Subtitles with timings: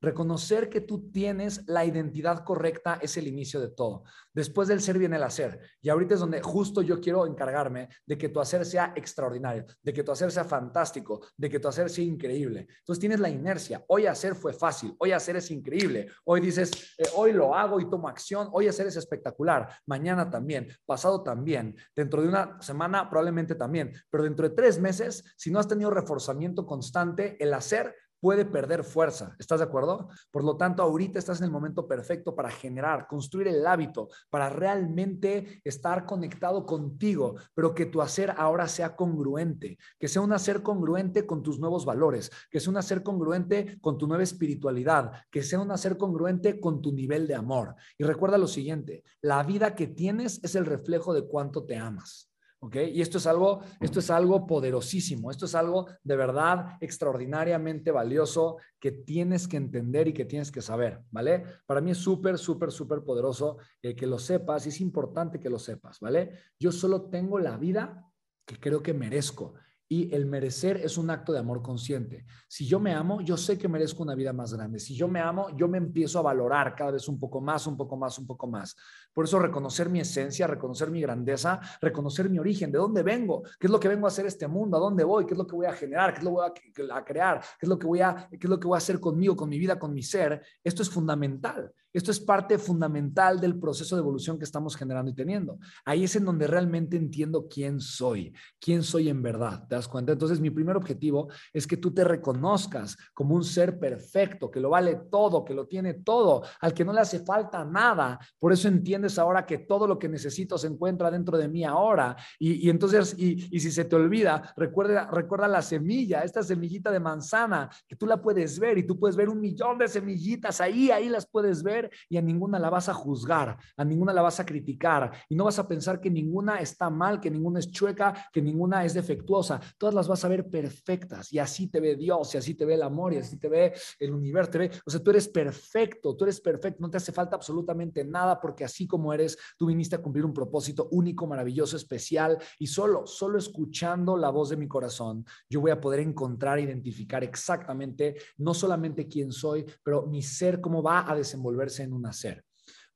[0.00, 4.04] Reconocer que tú tienes la identidad correcta es el inicio de todo.
[4.32, 5.60] Después del ser viene el hacer.
[5.82, 9.92] Y ahorita es donde justo yo quiero encargarme de que tu hacer sea extraordinario, de
[9.92, 12.68] que tu hacer sea fantástico, de que tu hacer sea increíble.
[12.78, 13.84] Entonces tienes la inercia.
[13.88, 16.08] Hoy hacer fue fácil, hoy hacer es increíble.
[16.24, 19.68] Hoy dices, eh, hoy lo hago y tomo acción, hoy hacer es espectacular.
[19.86, 25.24] Mañana también, pasado también, dentro de una semana probablemente también, pero dentro de tres meses,
[25.36, 29.34] si no has tenido reforzamiento constante, el hacer puede perder fuerza.
[29.38, 30.08] ¿Estás de acuerdo?
[30.30, 34.48] Por lo tanto, ahorita estás en el momento perfecto para generar, construir el hábito, para
[34.48, 40.62] realmente estar conectado contigo, pero que tu hacer ahora sea congruente, que sea un hacer
[40.62, 45.42] congruente con tus nuevos valores, que sea un hacer congruente con tu nueva espiritualidad, que
[45.42, 47.74] sea un hacer congruente con tu nivel de amor.
[47.96, 52.27] Y recuerda lo siguiente, la vida que tienes es el reflejo de cuánto te amas.
[52.60, 52.76] ¿Ok?
[52.92, 58.56] Y esto es algo, esto es algo poderosísimo, esto es algo de verdad extraordinariamente valioso
[58.80, 61.44] que tienes que entender y que tienes que saber, ¿vale?
[61.66, 65.50] Para mí es súper, súper, súper poderoso eh, que lo sepas y es importante que
[65.50, 66.32] lo sepas, ¿vale?
[66.58, 68.04] Yo solo tengo la vida
[68.44, 69.54] que creo que merezco.
[69.90, 72.26] Y el merecer es un acto de amor consciente.
[72.46, 74.78] Si yo me amo, yo sé que merezco una vida más grande.
[74.78, 77.76] Si yo me amo, yo me empiezo a valorar cada vez un poco más, un
[77.76, 78.76] poco más, un poco más.
[79.14, 83.66] Por eso reconocer mi esencia, reconocer mi grandeza, reconocer mi origen, de dónde vengo, qué
[83.66, 85.56] es lo que vengo a hacer este mundo, a dónde voy, qué es lo que
[85.56, 88.00] voy a generar, qué es lo que voy a, crear, qué es lo que voy
[88.02, 90.42] a, qué es lo que voy a hacer conmigo, con mi vida, con mi ser.
[90.62, 91.72] Esto es fundamental.
[91.92, 95.58] Esto es parte fundamental del proceso de evolución que estamos generando y teniendo.
[95.84, 99.66] Ahí es en donde realmente entiendo quién soy, quién soy en verdad.
[99.66, 100.12] ¿Te cuenta?
[100.12, 104.70] Entonces, mi primer objetivo es que tú te reconozcas como un ser perfecto, que lo
[104.70, 108.18] vale todo, que lo tiene todo, al que no le hace falta nada.
[108.38, 112.16] Por eso entiendes ahora que todo lo que necesito se encuentra dentro de mí ahora.
[112.38, 117.68] Y, entonces, y, si se te olvida, recuerda, recuerda la semilla, esta semillita de manzana,
[117.86, 121.08] que tú la puedes ver y tú puedes ver un millón de semillitas ahí, ahí
[121.08, 124.46] las puedes ver y a ninguna la vas a juzgar, a ninguna la vas a
[124.46, 128.40] criticar y no vas a pensar que ninguna está mal, que ninguna es chueca, que
[128.40, 129.60] ninguna es defectuosa.
[129.76, 132.74] Todas las vas a ver perfectas y así te ve Dios y así te ve
[132.74, 134.50] el amor y así te ve el universo.
[134.52, 138.04] Te ve, o sea, tú eres perfecto, tú eres perfecto, no te hace falta absolutamente
[138.04, 142.66] nada porque así como eres, tú viniste a cumplir un propósito único, maravilloso, especial y
[142.66, 148.16] solo, solo escuchando la voz de mi corazón, yo voy a poder encontrar, identificar exactamente
[148.38, 152.47] no solamente quién soy, pero mi ser, cómo va a desenvolver en un hacer.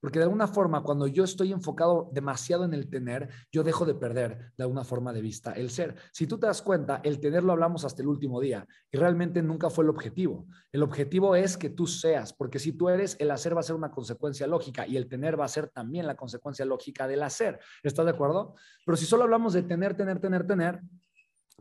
[0.03, 3.95] Porque de alguna forma, cuando yo estoy enfocado demasiado en el tener, yo dejo de
[3.95, 5.95] perder de alguna forma de vista el ser.
[6.11, 9.41] Si tú te das cuenta, el tener lo hablamos hasta el último día y realmente
[9.43, 10.49] nunca fue el objetivo.
[10.73, 13.77] El objetivo es que tú seas, porque si tú eres, el hacer va a ser
[13.77, 17.61] una consecuencia lógica y el tener va a ser también la consecuencia lógica del hacer.
[17.85, 18.57] ¿Estás de acuerdo?
[18.85, 20.81] Pero si solo hablamos de tener, tener, tener, tener,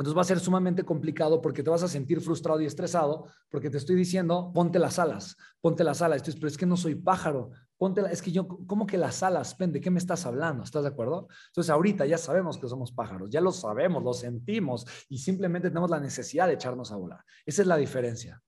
[0.02, 3.70] entonces va a ser sumamente complicado porque te vas a sentir frustrado y estresado porque
[3.70, 6.18] te estoy diciendo, ponte las alas, ponte las alas.
[6.18, 9.56] Entonces, pero es que no soy pájaro, ponte, es que yo, ¿cómo que las alas?
[9.58, 10.64] ¿De qué me estás hablando?
[10.64, 11.28] ¿Estás de acuerdo?
[11.48, 15.90] Entonces ahorita ya sabemos que somos pájaros, ya lo sabemos, lo sentimos y simplemente tenemos
[15.90, 17.24] la necesidad de echarnos a volar.
[17.46, 18.42] Esa es la diferencia.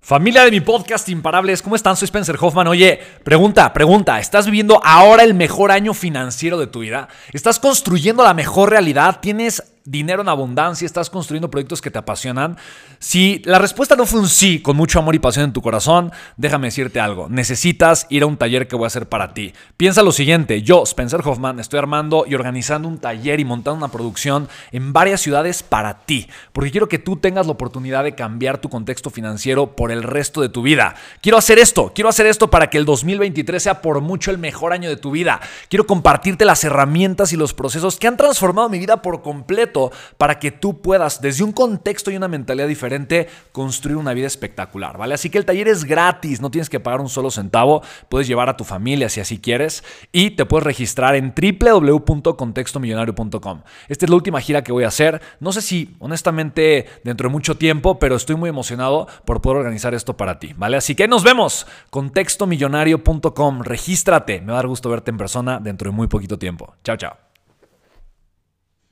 [0.00, 1.96] Familia de mi podcast Imparables, ¿cómo están?
[1.96, 2.68] Soy Spencer Hoffman.
[2.68, 7.08] Oye, pregunta, pregunta, ¿estás viviendo ahora el mejor año financiero de tu vida?
[7.32, 9.18] ¿Estás construyendo la mejor realidad?
[9.20, 12.58] ¿Tienes dinero en abundancia, estás construyendo proyectos que te apasionan.
[12.98, 16.12] Si la respuesta no fue un sí con mucho amor y pasión en tu corazón,
[16.36, 17.28] déjame decirte algo.
[17.30, 19.54] Necesitas ir a un taller que voy a hacer para ti.
[19.76, 23.88] Piensa lo siguiente, yo, Spencer Hoffman, estoy armando y organizando un taller y montando una
[23.88, 28.58] producción en varias ciudades para ti, porque quiero que tú tengas la oportunidad de cambiar
[28.58, 30.96] tu contexto financiero por el resto de tu vida.
[31.22, 34.72] Quiero hacer esto, quiero hacer esto para que el 2023 sea por mucho el mejor
[34.72, 35.40] año de tu vida.
[35.70, 39.77] Quiero compartirte las herramientas y los procesos que han transformado mi vida por completo
[40.16, 44.96] para que tú puedas, desde un contexto y una mentalidad diferente, construir una vida espectacular,
[44.98, 45.14] ¿vale?
[45.14, 48.48] Así que el taller es gratis, no tienes que pagar un solo centavo, puedes llevar
[48.48, 53.62] a tu familia si así quieres y te puedes registrar en www.contextomillonario.com.
[53.88, 57.32] Esta es la última gira que voy a hacer, no sé si honestamente dentro de
[57.32, 60.76] mucho tiempo, pero estoy muy emocionado por poder organizar esto para ti, ¿vale?
[60.76, 65.90] Así que nos vemos, contextomillonario.com, regístrate, me va a dar gusto verte en persona dentro
[65.90, 66.74] de muy poquito tiempo.
[66.84, 67.27] Chao, chao.